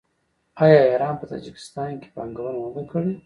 آیا 0.63 0.79
ایران 0.89 1.15
په 1.19 1.25
تاجکستان 1.31 1.91
کې 2.01 2.07
پانګونه 2.15 2.51
نه 2.61 2.69
ده 2.75 2.83
کړې؟ 2.91 3.11